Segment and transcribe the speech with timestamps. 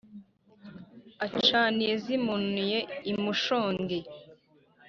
[1.25, 2.79] acaniye ziminuye
[3.11, 3.97] i mushongi